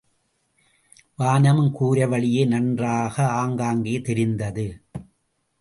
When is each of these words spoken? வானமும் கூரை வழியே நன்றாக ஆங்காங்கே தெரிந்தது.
வானமும் 1.15 1.71
கூரை 1.71 2.07
வழியே 2.07 2.45
நன்றாக 2.45 3.27
ஆங்காங்கே 3.31 4.01
தெரிந்தது. 4.01 4.67